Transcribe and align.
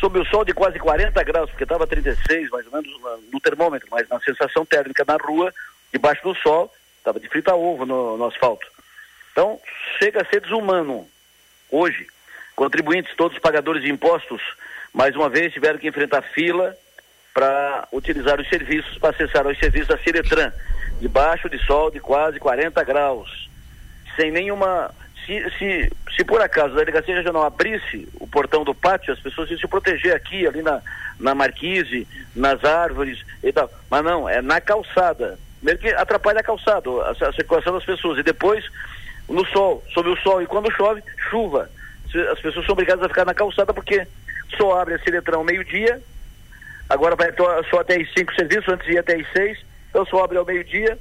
sob 0.00 0.18
o 0.18 0.24
sol 0.24 0.44
de 0.44 0.54
quase 0.54 0.78
40 0.78 1.22
graus, 1.22 1.50
porque 1.50 1.64
estava 1.64 1.86
36 1.86 2.48
mais 2.50 2.66
ou 2.66 2.72
menos 2.72 2.90
no 3.30 3.38
termômetro, 3.38 3.86
mas 3.90 4.08
na 4.08 4.18
sensação 4.20 4.64
térmica 4.64 5.04
na 5.06 5.16
rua, 5.16 5.52
debaixo 5.92 6.22
do 6.22 6.34
sol, 6.34 6.72
estava 6.98 7.20
de 7.20 7.28
frita 7.28 7.54
ovo 7.54 7.84
no, 7.84 8.16
no 8.16 8.24
asfalto. 8.24 8.66
Então, 9.32 9.60
chega 9.98 10.22
a 10.22 10.24
ser 10.24 10.40
desumano. 10.40 11.06
Hoje, 11.70 12.06
contribuintes, 12.56 13.14
todos 13.14 13.38
pagadores 13.38 13.82
de 13.82 13.90
impostos, 13.90 14.42
mais 14.92 15.14
uma 15.14 15.28
vez 15.28 15.52
tiveram 15.52 15.78
que 15.78 15.86
enfrentar 15.86 16.22
fila 16.22 16.76
para 17.32 17.86
utilizar 17.92 18.40
os 18.40 18.48
serviços, 18.48 18.98
para 18.98 19.10
acessar 19.10 19.46
os 19.46 19.58
serviços 19.58 19.88
da 19.88 19.98
Ciretran, 19.98 20.50
debaixo 21.00 21.48
de 21.48 21.58
sol 21.64 21.90
de 21.90 22.00
quase 22.00 22.40
40 22.40 22.82
graus, 22.84 23.48
sem 24.16 24.30
nenhuma 24.30 24.92
se, 25.26 25.50
se, 25.58 25.92
se 26.16 26.24
por 26.24 26.40
acaso 26.40 26.74
a 26.74 26.78
delegacia 26.78 27.14
regional 27.14 27.44
abrisse 27.44 28.08
o 28.20 28.26
portão 28.26 28.64
do 28.64 28.74
pátio, 28.74 29.12
as 29.12 29.20
pessoas 29.20 29.50
iam 29.50 29.58
se 29.58 29.68
proteger 29.68 30.14
aqui, 30.14 30.46
ali 30.46 30.62
na, 30.62 30.80
na 31.18 31.34
marquise, 31.34 32.06
nas 32.34 32.64
árvores 32.64 33.24
e 33.42 33.52
tal. 33.52 33.70
Mas 33.90 34.04
não, 34.04 34.28
é 34.28 34.40
na 34.40 34.60
calçada. 34.60 35.38
Mesmo 35.62 35.80
que 35.80 35.88
atrapalha 35.88 36.40
a 36.40 36.44
calçada, 36.44 36.88
a, 36.90 37.10
a 37.10 37.32
circulação 37.32 37.74
das 37.74 37.84
pessoas. 37.84 38.18
E 38.18 38.22
depois, 38.22 38.64
no 39.28 39.44
sol, 39.46 39.84
sob 39.92 40.08
o 40.08 40.16
sol. 40.16 40.42
E 40.42 40.46
quando 40.46 40.72
chove, 40.72 41.02
chuva. 41.28 41.70
As 42.32 42.40
pessoas 42.40 42.66
são 42.66 42.72
obrigadas 42.72 43.04
a 43.04 43.08
ficar 43.08 43.24
na 43.24 43.34
calçada 43.34 43.72
porque 43.72 44.06
só 44.56 44.80
abre 44.80 44.94
a 44.94 44.98
Ciletrão 44.98 45.44
meio-dia, 45.44 46.00
agora 46.88 47.14
vai 47.14 47.32
só 47.70 47.80
até 47.80 47.96
as 48.00 48.12
5 48.12 48.34
serviços, 48.34 48.68
antes 48.68 48.88
ia 48.88 49.00
até 49.00 49.14
as 49.14 49.32
6, 49.32 49.58
então 49.88 50.04
só 50.06 50.24
abre 50.24 50.38
ao 50.38 50.44
meio-dia. 50.44 50.98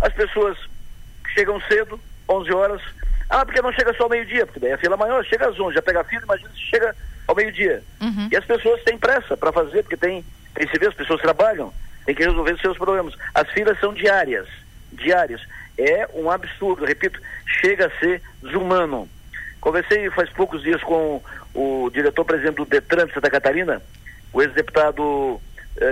As 0.00 0.12
pessoas 0.12 0.56
chegam 1.34 1.60
cedo, 1.62 2.00
11 2.28 2.52
horas, 2.52 2.82
ah, 3.28 3.44
porque 3.44 3.60
não 3.60 3.72
chega 3.72 3.92
só 3.94 4.04
ao 4.04 4.10
meio-dia, 4.10 4.46
porque 4.46 4.60
daí 4.60 4.72
a 4.72 4.78
fila 4.78 4.96
maior 4.96 5.24
chega 5.24 5.48
às 5.48 5.58
11, 5.58 5.74
já 5.74 5.82
pega 5.82 6.00
a 6.00 6.04
fila, 6.04 6.22
imagina 6.22 6.50
se 6.50 6.60
chega 6.60 6.94
ao 7.26 7.34
meio-dia. 7.34 7.82
Uhum. 8.00 8.28
E 8.30 8.36
as 8.36 8.44
pessoas 8.44 8.82
têm 8.84 8.96
pressa 8.96 9.36
para 9.36 9.52
fazer, 9.52 9.82
porque 9.82 9.96
tem, 9.96 10.24
tem 10.54 10.68
se 10.68 10.78
vê, 10.78 10.86
as 10.86 10.94
pessoas 10.94 11.20
trabalham, 11.20 11.72
tem 12.04 12.14
que 12.14 12.24
resolver 12.24 12.52
os 12.52 12.60
seus 12.60 12.76
problemas. 12.76 13.14
As 13.34 13.50
filas 13.50 13.78
são 13.80 13.92
diárias, 13.92 14.46
diárias. 14.92 15.40
É 15.76 16.08
um 16.14 16.30
absurdo, 16.30 16.84
repito, 16.84 17.20
chega 17.46 17.86
a 17.86 17.98
ser 17.98 18.22
desumano. 18.42 19.08
Conversei 19.60 20.08
faz 20.10 20.30
poucos 20.30 20.62
dias 20.62 20.82
com 20.82 21.20
o 21.52 21.90
diretor-presidente 21.92 22.56
do 22.56 22.64
Detran 22.64 23.06
de 23.06 23.14
Santa 23.14 23.28
Catarina, 23.30 23.82
o 24.32 24.40
ex-deputado 24.40 25.02
uh, 25.02 25.40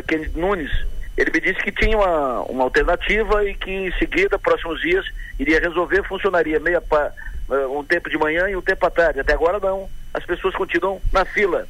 Kennedy 0.07 0.39
Nunes, 0.39 0.71
ele 1.17 1.31
me 1.31 1.41
disse 1.41 1.63
que 1.63 1.71
tinha 1.71 1.97
uma, 1.97 2.43
uma 2.43 2.65
alternativa 2.65 3.45
e 3.45 3.55
que 3.55 3.71
em 3.71 3.93
seguida, 3.93 4.39
próximos 4.39 4.81
dias, 4.81 5.07
iria 5.39 5.61
resolver, 5.61 6.03
funcionaria 6.05 6.59
meia 6.59 6.81
pa, 6.81 7.13
eh, 7.51 7.67
um 7.67 7.85
tempo 7.85 8.11
de 8.11 8.19
manhã 8.19 8.49
e 8.49 8.57
um 8.57 8.63
tempo 8.63 8.85
à 8.85 8.91
tarde. 8.91 9.21
Até 9.21 9.33
agora 9.33 9.61
não. 9.61 9.89
As 10.13 10.25
pessoas 10.25 10.55
continuam 10.55 11.01
na 11.13 11.25
fila. 11.25 11.69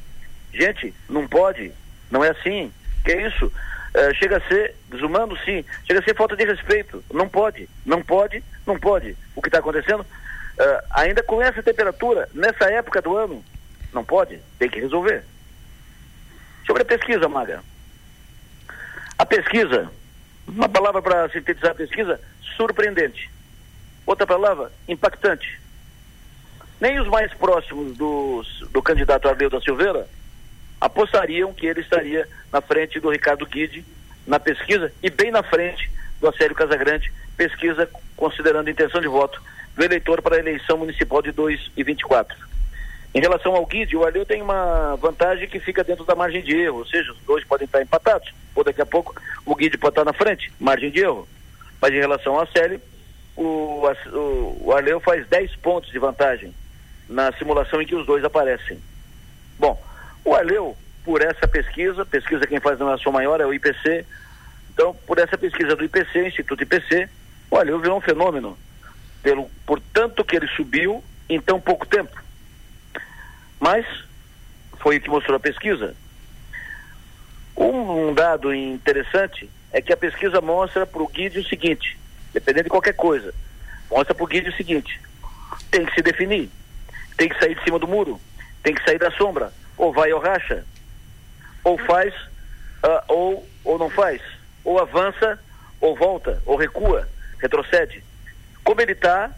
Gente, 0.51 0.93
não 1.07 1.27
pode, 1.27 1.71
não 2.09 2.23
é 2.23 2.29
assim. 2.29 2.71
Que 3.03 3.11
é 3.11 3.27
isso? 3.27 3.45
Uh, 3.45 4.13
chega 4.15 4.37
a 4.37 4.41
ser 4.41 4.75
desumano, 4.89 5.37
sim. 5.45 5.63
Chega 5.85 5.99
a 5.99 6.03
ser 6.03 6.15
falta 6.15 6.35
de 6.35 6.43
respeito. 6.43 7.03
Não 7.13 7.29
pode, 7.29 7.69
não 7.85 8.01
pode, 8.01 8.43
não 8.65 8.79
pode. 8.79 9.15
O 9.35 9.41
que 9.41 9.47
está 9.47 9.59
acontecendo? 9.59 10.01
Uh, 10.01 10.85
ainda 10.91 11.21
com 11.21 11.41
essa 11.41 11.61
temperatura, 11.61 12.27
nessa 12.33 12.65
época 12.71 13.01
do 13.01 13.15
ano, 13.15 13.43
não 13.93 14.03
pode, 14.03 14.39
tem 14.57 14.69
que 14.69 14.79
resolver. 14.79 15.23
Sobre 16.65 16.81
a 16.81 16.85
pesquisa, 16.85 17.29
Maga. 17.29 17.61
A 19.17 19.25
pesquisa, 19.25 19.89
uma 20.47 20.67
palavra 20.67 21.01
para 21.01 21.29
sintetizar 21.29 21.71
a 21.71 21.75
pesquisa, 21.75 22.19
surpreendente. 22.55 23.29
Outra 24.05 24.27
palavra, 24.27 24.71
impactante. 24.87 25.59
Nem 26.79 26.99
os 26.99 27.07
mais 27.07 27.33
próximos 27.33 27.95
do, 27.97 28.43
do 28.71 28.81
candidato 28.81 29.27
Arleu 29.27 29.49
da 29.49 29.61
Silveira 29.61 30.07
apostariam 30.79 31.53
que 31.53 31.65
ele 31.65 31.79
estaria 31.79 32.27
na 32.51 32.61
frente 32.61 32.99
do 32.99 33.09
Ricardo 33.09 33.45
Guide 33.45 33.85
na 34.27 34.39
pesquisa 34.39 34.91
e 35.01 35.09
bem 35.09 35.31
na 35.31 35.41
frente 35.41 35.89
do 36.19 36.27
Acélio 36.27 36.55
Casagrande, 36.55 37.11
pesquisa 37.37 37.89
considerando 38.15 38.69
intenção 38.69 38.99
de 38.99 39.07
voto 39.07 39.41
do 39.75 39.83
eleitor 39.83 40.21
para 40.21 40.35
a 40.35 40.39
eleição 40.39 40.77
municipal 40.77 41.21
de 41.21 41.31
2024. 41.31 42.37
Em 43.15 43.21
relação 43.21 43.55
ao 43.55 43.65
Guide, 43.65 43.95
o 43.95 44.05
Arleu 44.05 44.25
tem 44.25 44.41
uma 44.41 44.97
vantagem 44.97 45.47
que 45.47 45.57
fica 45.57 45.85
dentro 45.85 46.03
da 46.03 46.13
margem 46.13 46.43
de 46.43 46.53
erro, 46.53 46.79
ou 46.79 46.85
seja, 46.85 47.13
os 47.13 47.17
dois 47.21 47.45
podem 47.45 47.63
estar 47.63 47.81
empatados, 47.81 48.33
ou 48.53 48.61
daqui 48.61 48.81
a 48.81 48.85
pouco 48.85 49.15
o 49.45 49.55
Guide 49.55 49.77
pode 49.77 49.93
estar 49.93 50.03
na 50.03 50.11
frente, 50.11 50.51
margem 50.59 50.91
de 50.91 50.99
erro. 50.99 51.25
Mas 51.81 51.93
em 51.93 51.99
relação 51.99 52.37
ao 52.37 52.45
Célio, 52.47 52.81
o, 53.37 53.83
o, 54.65 54.73
Arleu 54.73 54.99
faz 54.99 55.25
10 55.27 55.55
pontos 55.55 55.89
de 55.91 55.97
vantagem 55.97 56.53
na 57.07 57.31
simulação 57.37 57.81
em 57.81 57.85
que 57.85 57.95
os 57.95 58.05
dois 58.05 58.21
aparecem. 58.21 58.81
Bom, 59.57 59.81
o 60.25 60.35
Arleu, 60.35 60.75
por 61.05 61.21
essa 61.21 61.47
pesquisa, 61.47 62.05
pesquisa 62.05 62.45
quem 62.45 62.59
faz 62.59 62.77
na 62.79 62.97
sua 62.97 63.13
maior 63.13 63.39
é 63.39 63.45
o 63.45 63.53
IPC, 63.53 64.05
então 64.73 64.93
por 65.07 65.19
essa 65.19 65.37
pesquisa 65.37 65.73
do 65.73 65.85
IPC, 65.85 66.27
Instituto 66.27 66.63
IPC, 66.63 67.07
o 67.49 67.57
Arleu 67.57 67.79
virou 67.79 67.97
um 67.97 68.01
fenômeno, 68.01 68.57
pelo, 69.23 69.49
por 69.65 69.79
tanto 69.93 70.21
que 70.25 70.35
ele 70.35 70.47
subiu 70.49 71.01
em 71.29 71.39
tão 71.39 71.61
pouco 71.61 71.85
tempo. 71.85 72.24
Mas 73.59 73.85
foi 74.79 74.97
o 74.97 75.01
que 75.01 75.09
mostrou 75.09 75.37
a 75.37 75.39
pesquisa. 75.39 75.95
Um, 77.55 78.09
um 78.09 78.13
dado 78.13 78.53
interessante 78.53 79.49
é 79.71 79.81
que 79.81 79.93
a 79.93 79.97
pesquisa 79.97 80.41
mostra 80.41 80.85
para 80.85 81.01
o 81.01 81.07
Guide 81.07 81.39
o 81.39 81.47
seguinte, 81.47 81.97
dependendo 82.33 82.65
de 82.65 82.69
qualquer 82.69 82.93
coisa, 82.93 83.33
mostra 83.89 84.13
para 84.13 84.23
o 84.23 84.27
Guide 84.27 84.49
o 84.49 84.55
seguinte, 84.55 85.01
tem 85.71 85.85
que 85.85 85.95
se 85.95 86.01
definir, 86.01 86.49
tem 87.17 87.29
que 87.29 87.39
sair 87.39 87.55
de 87.55 87.63
cima 87.63 87.79
do 87.79 87.87
muro, 87.87 88.19
tem 88.61 88.73
que 88.73 88.83
sair 88.83 88.99
da 88.99 89.11
sombra, 89.11 89.53
ou 89.77 89.93
vai 89.93 90.11
ou 90.11 90.19
racha, 90.19 90.65
ou 91.63 91.77
faz 91.77 92.13
uh, 92.13 93.03
ou, 93.07 93.49
ou 93.63 93.79
não 93.79 93.89
faz, 93.89 94.21
ou 94.63 94.79
avança 94.79 95.39
ou 95.79 95.95
volta, 95.95 96.41
ou 96.45 96.55
recua, 96.55 97.07
retrocede. 97.39 98.03
Como 98.63 98.81
ele 98.81 98.93
está, 98.93 99.31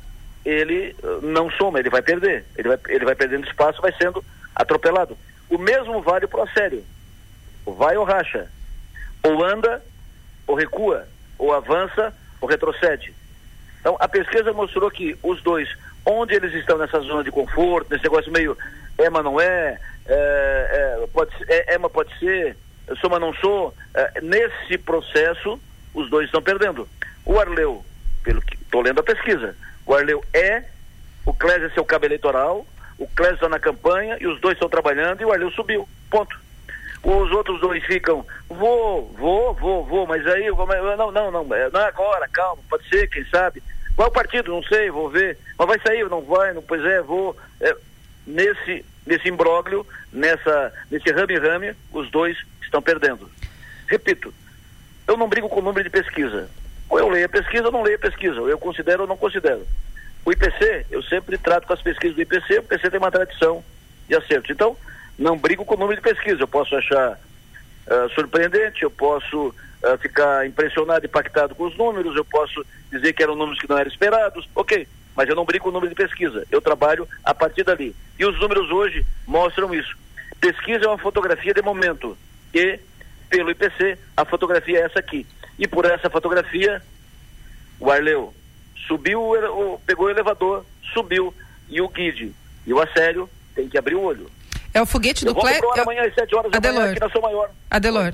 ele 0.47 0.95
uh, 1.03 1.21
não 1.21 1.51
soma, 1.51 1.79
ele 1.79 1.89
vai 1.89 2.01
perder. 2.01 2.45
Ele 2.57 2.69
vai, 2.69 2.79
ele 2.87 3.05
vai 3.05 3.15
perdendo 3.15 3.47
espaço, 3.47 3.81
vai 3.81 3.93
sendo 3.93 4.23
atropelado. 4.55 5.17
O 5.49 5.57
mesmo 5.57 6.01
vale 6.01 6.27
para 6.27 6.39
o 6.39 6.43
Assélio. 6.43 6.83
Vai 7.65 7.97
ou 7.97 8.05
racha. 8.05 8.49
Ou 9.23 9.43
anda, 9.43 9.83
ou 10.45 10.55
recua. 10.55 11.07
Ou 11.37 11.53
avança, 11.53 12.13
ou 12.39 12.47
retrocede. 12.47 13.13
Então, 13.81 13.97
a 13.99 14.07
pesquisa 14.07 14.53
mostrou 14.53 14.89
que 14.89 15.17
os 15.21 15.41
dois, 15.41 15.69
onde 16.05 16.33
eles 16.33 16.53
estão 16.53 16.77
nessa 16.77 16.99
zona 17.01 17.23
de 17.23 17.31
conforto, 17.31 17.91
nesse 17.91 18.03
negócio 18.03 18.31
meio 18.31 18.57
é, 18.97 19.09
mas 19.09 19.23
não 19.23 19.39
é, 19.39 19.77
é, 20.07 20.97
é 21.03 21.07
pode, 21.13 21.31
é, 21.47 21.75
é, 21.75 21.77
mas 21.77 21.91
pode 21.91 22.17
ser, 22.17 22.57
sou, 22.99 23.09
mas 23.09 23.19
não 23.19 23.33
sou, 23.35 23.73
é, 23.93 24.21
nesse 24.21 24.77
processo, 24.79 25.59
os 25.93 26.09
dois 26.09 26.25
estão 26.25 26.41
perdendo. 26.41 26.87
O 27.25 27.39
Arleu, 27.39 27.85
pelo 28.23 28.41
que 28.41 28.55
estou 28.55 28.81
lendo 28.81 28.99
a 28.99 29.03
pesquisa, 29.03 29.55
o 29.87 29.95
Arleu 29.95 30.23
é, 30.33 30.63
o 31.25 31.33
Clésio 31.33 31.67
é 31.67 31.69
seu 31.69 31.85
cabo 31.85 32.05
eleitoral, 32.05 32.67
o 32.99 33.07
Clésio 33.07 33.35
está 33.35 33.49
na 33.49 33.59
campanha 33.59 34.17
e 34.19 34.27
os 34.27 34.39
dois 34.41 34.55
estão 34.55 34.69
trabalhando 34.69 35.21
e 35.21 35.25
o 35.25 35.31
Arleu 35.31 35.49
subiu. 35.51 35.87
Ponto. 36.11 36.37
Os 37.03 37.31
outros 37.31 37.61
dois 37.61 37.83
ficam, 37.85 38.25
vou, 38.49 39.13
vou, 39.17 39.53
vou, 39.53 39.85
vou, 39.85 40.05
mas 40.05 40.25
aí, 40.27 40.47
não, 40.49 41.11
não, 41.11 41.31
não, 41.31 41.55
é, 41.55 41.69
não 41.69 41.79
é 41.79 41.85
agora, 41.85 42.27
calma, 42.27 42.61
pode 42.69 42.87
ser, 42.89 43.07
quem 43.07 43.23
sabe. 43.25 43.63
Qual 43.95 44.07
é 44.07 44.09
o 44.09 44.13
partido? 44.13 44.51
Não 44.51 44.61
sei, 44.63 44.91
vou 44.91 45.09
ver. 45.09 45.37
Mas 45.57 45.67
vai 45.67 45.79
sair, 45.79 46.07
não 46.09 46.21
vai, 46.21 46.53
não, 46.53 46.61
pois 46.61 46.83
é, 46.83 47.01
vou. 47.01 47.35
É, 47.61 47.75
nesse, 48.25 48.85
nesse 49.05 49.29
imbróglio, 49.29 49.87
nessa, 50.11 50.73
nesse 50.91 51.09
rame-rame, 51.11 51.73
os 51.93 52.09
dois 52.11 52.37
estão 52.61 52.81
perdendo. 52.81 53.29
Repito, 53.87 54.33
eu 55.07 55.15
não 55.15 55.29
brigo 55.29 55.47
com 55.47 55.59
o 55.59 55.63
número 55.63 55.83
de 55.83 55.89
pesquisa. 55.89 56.49
Ou 56.89 56.99
eu 56.99 57.09
leio 57.09 57.25
a 57.25 57.29
pesquisa 57.29 57.65
ou 57.65 57.71
não 57.71 57.83
leio 57.83 57.97
a 57.97 57.99
pesquisa, 57.99 58.41
ou 58.41 58.49
eu 58.49 58.57
considero 58.57 59.01
ou 59.01 59.07
não 59.07 59.17
considero. 59.17 59.65
O 60.25 60.31
IPC, 60.31 60.85
eu 60.91 61.01
sempre 61.03 61.37
trato 61.37 61.67
com 61.67 61.73
as 61.73 61.81
pesquisas 61.81 62.15
do 62.15 62.21
IPC, 62.21 62.55
o 62.55 62.59
IPC 62.59 62.89
tem 62.89 62.99
uma 62.99 63.11
tradição 63.11 63.63
de 64.07 64.15
acerto. 64.15 64.51
Então, 64.51 64.75
não 65.17 65.37
brigo 65.37 65.65
com 65.65 65.75
o 65.75 65.77
número 65.77 66.01
de 66.01 66.07
pesquisa, 66.07 66.41
eu 66.41 66.47
posso 66.47 66.75
achar 66.75 67.13
uh, 67.13 68.09
surpreendente, 68.13 68.83
eu 68.83 68.91
posso 68.91 69.47
uh, 69.47 69.97
ficar 69.99 70.45
impressionado, 70.45 71.05
impactado 71.05 71.55
com 71.55 71.65
os 71.65 71.77
números, 71.77 72.15
eu 72.15 72.25
posso 72.25 72.65
dizer 72.91 73.13
que 73.13 73.23
eram 73.23 73.35
números 73.35 73.59
que 73.59 73.69
não 73.69 73.77
eram 73.77 73.89
esperados, 73.89 74.47
ok, 74.55 74.87
mas 75.15 75.27
eu 75.29 75.35
não 75.35 75.45
brigo 75.45 75.63
com 75.63 75.69
o 75.69 75.73
número 75.73 75.89
de 75.89 75.95
pesquisa, 75.95 76.45
eu 76.51 76.61
trabalho 76.61 77.07
a 77.23 77.33
partir 77.33 77.63
dali. 77.63 77.95
E 78.19 78.25
os 78.25 78.39
números 78.39 78.69
hoje 78.69 79.05
mostram 79.25 79.73
isso. 79.73 79.97
Pesquisa 80.39 80.85
é 80.85 80.87
uma 80.87 80.97
fotografia 80.97 81.53
de 81.53 81.61
momento, 81.61 82.17
e 82.53 82.79
pelo 83.29 83.51
IPC, 83.51 83.97
a 84.15 84.25
fotografia 84.25 84.79
é 84.79 84.83
essa 84.83 84.99
aqui. 84.99 85.25
E 85.57 85.67
por 85.67 85.85
essa 85.85 86.09
fotografia, 86.09 86.81
o 87.79 87.91
Arleu 87.91 88.33
subiu, 88.87 89.21
pegou 89.85 90.05
o 90.05 90.09
elevador, 90.09 90.65
subiu, 90.93 91.33
e 91.69 91.81
o 91.81 91.89
guide 91.89 92.33
e 92.67 92.73
o 92.73 92.81
Acélio 92.81 93.29
tem 93.55 93.69
que 93.69 93.77
abrir 93.77 93.95
o 93.95 94.01
olho. 94.01 94.29
É 94.73 94.81
o 94.81 94.85
foguete 94.85 95.23
do 95.23 95.33
Clésio? 95.33 95.63
É... 95.75 95.79
amanhã 95.79 96.03
às 96.03 96.13
7 96.13 96.35
horas 96.35 96.51
da 96.51 96.73
manhã 96.73 96.91
aqui 96.91 96.99
na 96.99 97.21
maior. 97.21 97.49
Adelor. 97.71 98.13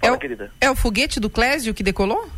é, 0.00 0.12
o, 0.12 0.18
querida. 0.18 0.50
é 0.60 0.70
o 0.70 0.74
foguete 0.74 1.20
do 1.20 1.30
Clésio 1.30 1.74
que 1.74 1.82
decolou? 1.82 2.28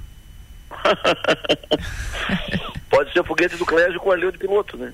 Pode 2.96 3.12
ser 3.12 3.20
o 3.20 3.25
foguete 3.25 3.56
do 3.56 3.66
Clésio 3.66 4.00
com 4.00 4.08
o 4.08 4.12
Arleu 4.12 4.32
de 4.32 4.38
piloto, 4.38 4.78
né? 4.78 4.90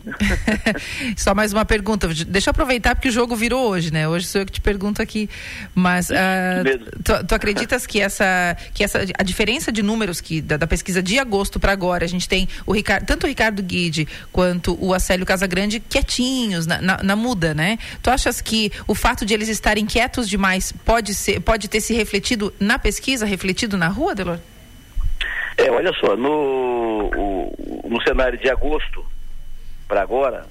Só 1.16 1.36
mais 1.36 1.52
uma 1.52 1.64
pergunta. 1.64 2.08
Deixa 2.26 2.48
eu 2.48 2.50
aproveitar 2.50 2.96
porque 2.96 3.08
o 3.08 3.12
jogo 3.12 3.36
virou 3.36 3.68
hoje, 3.68 3.92
né? 3.92 4.08
Hoje 4.08 4.26
sou 4.26 4.40
eu 4.40 4.44
que 4.44 4.50
te 4.50 4.60
pergunto 4.60 5.00
aqui. 5.00 5.30
Mas 5.72 6.10
uh, 6.10 6.14
tu, 7.04 7.24
tu, 7.24 7.32
acreditas 7.32 7.86
que 7.86 8.00
essa, 8.00 8.56
que 8.74 8.82
essa 8.82 9.04
a 9.16 9.22
diferença 9.22 9.70
de 9.70 9.84
números 9.84 10.20
que 10.20 10.40
da, 10.40 10.56
da 10.56 10.66
pesquisa 10.66 11.00
de 11.00 11.16
agosto 11.16 11.60
para 11.60 11.70
agora, 11.70 12.04
a 12.04 12.08
gente 12.08 12.28
tem 12.28 12.48
o 12.66 12.72
Ricardo, 12.72 13.06
tanto 13.06 13.22
o 13.22 13.28
Ricardo 13.28 13.62
Guide 13.62 14.08
quanto 14.32 14.76
o 14.84 14.92
Acélio 14.92 15.24
Casagrande 15.24 15.78
quietinhos 15.78 16.66
na, 16.66 16.82
na, 16.82 17.02
na 17.04 17.14
muda, 17.14 17.54
né? 17.54 17.78
Tu 18.02 18.10
achas 18.10 18.40
que 18.40 18.72
o 18.88 18.96
fato 18.96 19.24
de 19.24 19.32
eles 19.32 19.48
estarem 19.48 19.86
quietos 19.86 20.28
demais 20.28 20.72
pode 20.72 21.14
ser, 21.14 21.38
pode 21.38 21.68
ter 21.68 21.80
se 21.80 21.94
refletido 21.94 22.52
na 22.58 22.80
pesquisa, 22.80 23.24
refletido 23.24 23.76
na 23.76 23.86
rua, 23.86 24.12
Delor? 24.12 24.40
É, 25.56 25.70
olha 25.70 25.92
só, 26.00 26.16
no, 26.16 27.10
o, 27.14 27.71
no 27.92 28.02
cenário 28.02 28.38
de 28.38 28.48
agosto 28.48 29.04
para 29.86 30.00
agora, 30.00 30.46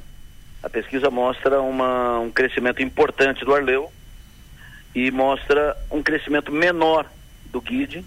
a 0.61 0.69
pesquisa 0.69 1.09
mostra 1.09 1.59
uma, 1.59 2.19
um 2.19 2.29
crescimento 2.29 2.83
importante 2.83 3.43
do 3.43 3.55
Arleu 3.55 3.91
e 4.93 5.09
mostra 5.09 5.75
um 5.89 6.03
crescimento 6.03 6.51
menor 6.51 7.07
do 7.45 7.59
Guide 7.59 8.05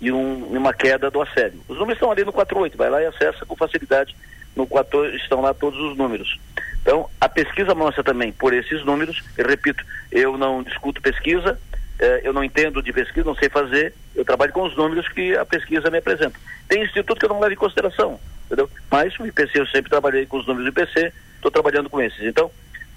e 0.00 0.12
um, 0.12 0.44
uma 0.56 0.72
queda 0.72 1.10
do 1.10 1.20
Assédio. 1.20 1.60
Os 1.66 1.76
números 1.76 1.94
estão 1.94 2.12
ali 2.12 2.24
no 2.24 2.32
48, 2.32 2.78
vai 2.78 2.88
lá 2.88 3.02
e 3.02 3.06
acessa 3.06 3.44
com 3.44 3.56
facilidade. 3.56 4.14
No 4.54 4.64
4 4.64 5.16
estão 5.16 5.40
lá 5.40 5.52
todos 5.52 5.80
os 5.80 5.96
números. 5.96 6.38
Então, 6.82 7.08
a 7.20 7.28
pesquisa 7.28 7.74
mostra 7.74 8.04
também 8.04 8.30
por 8.30 8.52
esses 8.52 8.84
números, 8.84 9.22
eu 9.36 9.46
repito, 9.46 9.84
eu 10.12 10.38
não 10.38 10.62
discuto 10.62 11.00
pesquisa, 11.00 11.58
eh, 11.98 12.20
eu 12.22 12.32
não 12.32 12.44
entendo 12.44 12.82
de 12.82 12.92
pesquisa, 12.92 13.24
não 13.24 13.34
sei 13.34 13.48
fazer, 13.48 13.94
eu 14.14 14.24
trabalho 14.24 14.52
com 14.52 14.62
os 14.62 14.76
números 14.76 15.08
que 15.08 15.36
a 15.36 15.44
pesquisa 15.44 15.90
me 15.90 15.98
apresenta. 15.98 16.38
Tem 16.68 16.82
instituto 16.82 17.18
que 17.18 17.24
eu 17.24 17.30
não 17.30 17.40
levo 17.40 17.54
em 17.54 17.56
consideração, 17.56 18.20
entendeu? 18.52 18.70
Mas 18.90 19.18
o 19.18 19.26
IPC 19.26 19.58
eu 19.58 19.66
sempre 19.66 19.90
trabalhei 19.90 20.26
com 20.26 20.36
os 20.36 20.46
números 20.46 20.72
do 20.72 20.80
IPC, 20.80 21.12
estou 21.36 21.50
trabalhando 21.50 21.88
com 21.88 22.00
esses. 22.00 22.20
Então, 22.20 22.50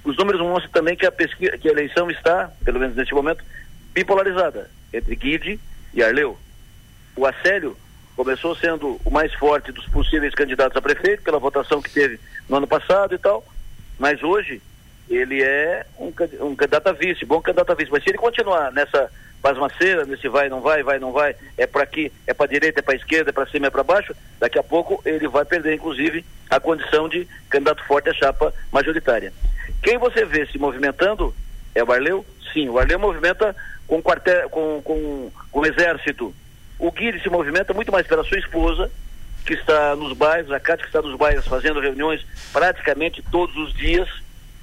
os 0.04 0.18
números 0.18 0.42
mostram 0.42 0.72
também 0.72 0.96
que 0.96 1.06
a 1.06 1.12
pesquisa, 1.12 1.58
que 1.58 1.70
a 1.70 1.72
eleição 1.72 2.12
está, 2.12 2.52
pelo 2.64 2.80
menos 2.80 2.96
neste 2.96 3.14
momento, 3.14 3.44
bipolarizada 3.94 4.70
entre 4.94 5.16
Guide 5.16 5.60
e 5.94 6.04
Arleu. 6.04 6.38
O 7.16 7.26
Acélio 7.26 7.78
começou 8.16 8.56
sendo 8.56 9.00
o 9.04 9.10
mais 9.10 9.34
forte 9.34 9.72
dos 9.72 9.86
possíveis 9.88 10.36
candidatos 10.36 10.78
a 10.78 10.82
prefeito 10.82 11.24
pela 11.24 11.40
votação 11.40 11.82
que 11.82 11.90
teve 11.90 12.20
no 12.48 12.58
ano 12.58 12.68
passado 12.68 13.16
e 13.16 13.18
tal, 13.18 13.46
mas 13.98 14.22
hoje 14.22 14.62
ele 15.10 15.42
é 15.42 15.86
um, 15.98 16.08
um 16.42 16.56
candidato 16.56 16.88
a 16.88 16.92
vice, 16.92 17.26
bom 17.26 17.42
candidato 17.42 17.72
a 17.72 17.76
vice. 17.76 17.92
Mas 17.92 18.04
se 18.04 18.10
ele 18.10 18.18
continuar 18.18 18.72
nessa 18.72 19.10
pasmaceira, 19.42 20.06
nesse 20.06 20.28
vai, 20.28 20.50
não 20.50 20.62
vai, 20.62 20.84
vai, 20.84 21.00
não 21.00 21.12
vai, 21.12 21.36
é 21.58 21.68
para 21.68 21.84
aqui, 21.84 22.12
é 22.26 22.34
para 22.34 22.48
direita, 22.48 22.80
é 22.80 22.84
para 22.84 22.96
esquerda, 22.96 23.30
é 23.30 23.34
para 23.34 23.48
cima, 23.48 23.68
é 23.68 23.70
para 23.70 23.84
baixo, 23.84 24.16
daqui 24.40 24.58
a 24.58 24.64
pouco 24.64 25.02
ele 25.06 25.28
vai 25.28 25.46
perder, 25.46 25.74
inclusive, 25.76 26.26
a 26.50 26.60
condição 26.60 27.08
de 27.08 27.28
candidato 27.50 27.84
forte 27.86 28.10
à 28.10 28.14
chapa 28.14 28.54
majoritária. 28.72 29.32
Quem 29.82 29.98
você 29.98 30.26
vê 30.26 30.46
se 30.48 30.58
movimentando 30.58 31.34
é 31.74 31.84
o 31.84 31.92
Arleu? 31.92 32.26
Sim, 32.54 32.70
o 32.70 32.80
Arleu 32.80 33.00
movimenta 33.00 33.56
com, 33.88 34.02
quartel, 34.02 34.50
com, 34.50 34.82
com, 34.84 35.32
com 35.52 35.60
o 35.60 35.66
exército. 35.66 36.34
O 36.80 36.92
Guilherme 36.92 37.22
se 37.22 37.30
movimenta 37.30 37.74
muito 37.74 37.92
mais 37.92 38.08
pela 38.08 38.24
sua 38.24 38.40
esposa, 38.40 38.92
que 39.46 39.54
está 39.54 39.96
nos 39.96 40.18
bairros, 40.18 40.52
a 40.52 40.60
Cátia 40.60 40.84
que 40.84 40.90
está 40.90 41.02
nos 41.02 41.18
bairros 41.18 41.48
fazendo 41.48 41.80
reuniões 41.80 42.26
praticamente 42.52 43.24
todos 43.32 43.56
os 43.56 43.74
dias, 43.74 44.10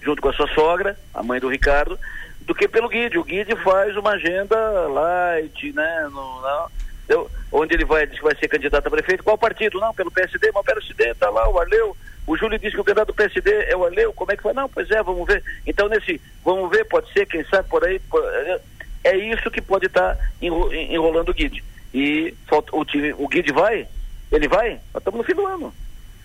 junto 0.03 0.21
com 0.21 0.29
a 0.29 0.33
sua 0.33 0.49
sogra, 0.49 0.99
a 1.15 1.23
mãe 1.23 1.39
do 1.39 1.49
Ricardo, 1.49 1.99
do 2.47 2.55
que 2.55 2.69
pelo 2.69 2.89
Guide. 2.89 3.19
O 3.19 3.25
Guide 3.25 3.57
faz 3.63 3.97
uma 3.97 4.11
agenda 4.11 4.57
light, 4.89 5.73
né? 5.73 6.09
No, 6.11 6.41
não, 6.41 6.71
eu, 7.09 7.31
onde 7.51 7.75
ele 7.75 7.85
vai, 7.85 8.07
vai 8.07 8.35
ser 8.37 8.49
candidato 8.49 8.87
a 8.87 8.91
prefeito. 8.91 9.25
Qual 9.25 9.37
partido? 9.37 9.81
Não, 9.81 9.95
pelo 9.95 10.11
PSD, 10.11 10.51
mas 10.53 10.63
o 10.63 10.65
PSD 10.65 11.11
está 11.11 11.31
lá, 11.31 11.49
o 11.49 11.59
Arleu. 11.59 11.97
O 12.27 12.37
Júlio 12.37 12.59
disse 12.59 12.75
que 12.75 12.81
o 12.81 12.85
candidato 12.85 13.09
do 13.09 13.15
PSD 13.15 13.51
é 13.65 13.77
o 13.77 13.85
Arleu. 13.85 14.13
Como 14.13 14.31
é 14.31 14.37
que 14.37 14.43
foi? 14.43 14.53
Não, 14.53 14.69
pois 14.69 14.91
é, 14.91 15.03
vamos 15.03 15.27
ver. 15.27 15.43
Então, 15.67 15.89
nesse, 15.89 16.21
vamos 16.45 16.71
ver, 16.71 16.85
pode 16.85 17.13
ser, 17.13 17.27
quem 17.27 17.45
sabe 17.45 17.69
por 17.69 17.85
aí. 17.85 18.01
É, 18.15 18.61
é 19.05 19.17
isso 19.17 19.51
que 19.51 19.61
pode 19.61 19.87
estar 19.87 20.15
tá 20.15 20.25
enrolando 20.41 21.31
o 21.31 21.35
Guide. 21.35 21.65
E 21.93 22.35
falta, 22.47 22.75
o, 22.75 22.85
time, 22.85 23.13
o 23.19 23.29
Guide 23.29 23.53
vai? 23.53 23.87
Ele 24.31 24.49
vai? 24.49 24.81
Nós 24.95 25.01
estamos 25.01 25.19
no 25.19 25.25
fim 25.25 25.35
do 25.35 25.47
ano. 25.47 25.75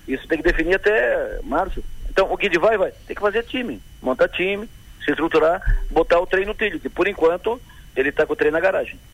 Isso 0.07 0.27
tem 0.27 0.37
que 0.37 0.43
definir 0.43 0.75
até 0.75 1.39
março. 1.43 1.83
Então, 2.09 2.31
o 2.31 2.37
Guide 2.37 2.57
vai, 2.57 2.77
vai. 2.77 2.91
Tem 3.05 3.15
que 3.15 3.21
fazer 3.21 3.43
time, 3.43 3.81
montar 4.01 4.29
time, 4.29 4.69
se 5.07 5.11
estruturar, 5.11 5.61
botar 5.89 6.19
o 6.19 6.27
trem 6.27 6.45
no 6.45 6.53
trilho, 6.53 6.81
que 6.81 6.89
por 6.89 7.07
enquanto 7.07 7.61
ele 7.95 8.09
está 8.09 8.25
com 8.25 8.33
o 8.33 8.35
trem 8.35 8.51
na 8.51 8.59
garagem. 8.59 8.99